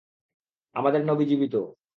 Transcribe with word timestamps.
আমাদের 0.75 1.01
নবী 1.05 1.25
জীবিত। 1.25 1.55